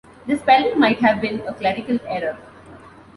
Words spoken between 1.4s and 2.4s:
a clerical error.